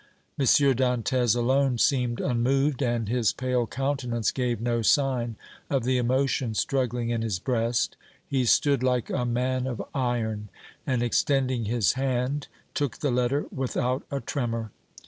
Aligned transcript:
M. 0.39 0.47
Dantès 0.47 1.35
alone 1.37 1.77
seemed 1.77 2.19
unmoved, 2.19 2.81
and 2.81 3.07
his 3.07 3.31
pale 3.31 3.67
countenance 3.67 4.31
gave 4.31 4.59
no 4.59 4.81
sign 4.81 5.35
of 5.69 5.83
the 5.83 5.99
emotion 5.99 6.55
struggling 6.55 7.11
in 7.11 7.21
his 7.21 7.37
breast; 7.37 7.97
he 8.27 8.43
stood 8.43 8.81
like 8.81 9.11
a 9.11 9.25
man 9.25 9.67
of 9.67 9.79
iron, 9.93 10.49
and 10.87 11.03
extending 11.03 11.65
his 11.65 11.93
hand 11.93 12.47
took 12.73 12.97
the 12.97 13.11
letter 13.11 13.45
without 13.51 14.01
a 14.09 14.19
tremor. 14.19 14.71